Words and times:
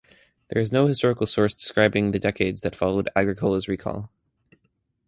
There 0.49 0.59
is 0.59 0.71
no 0.71 0.87
historical 0.87 1.27
source 1.27 1.53
describing 1.53 2.09
the 2.09 2.17
decades 2.17 2.61
that 2.61 2.75
followed 2.75 3.11
Agricola's 3.15 3.67
recall. 3.67 4.09